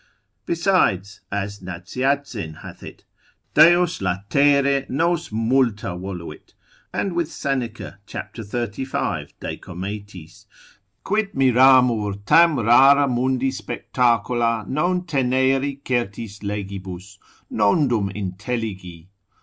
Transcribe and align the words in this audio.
Besides 0.47 1.21
(as 1.31 1.59
Nazianzen 1.61 2.61
hath 2.63 2.81
it) 2.81 3.05
Deus 3.53 3.99
latere 4.01 4.87
nos 4.89 5.31
multa 5.31 5.95
voluit; 5.95 6.55
and 6.91 7.13
with 7.13 7.31
Seneca, 7.31 7.99
cap. 8.07 8.33
35. 8.35 9.39
de 9.39 9.57
Cometis, 9.57 10.47
Quid 11.03 11.35
miramur 11.35 12.15
tam 12.25 12.57
rara 12.57 13.07
mundi 13.07 13.51
spectacula 13.51 14.67
non 14.67 15.03
teneri 15.03 15.79
certis 15.85 16.39
legibus, 16.41 17.19
nondum 17.51 18.11
intelligi? 18.11 19.05